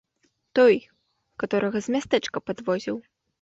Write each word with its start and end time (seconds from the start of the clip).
Той, 0.59 0.75
каторага 1.43 1.77
з 1.89 1.95
мястэчка 1.97 2.37
падвозіў. 2.47 2.97